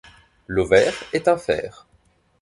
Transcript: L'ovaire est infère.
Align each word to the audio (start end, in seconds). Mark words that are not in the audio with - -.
L'ovaire 0.47 0.95
est 1.13 1.27
infère. 1.27 1.85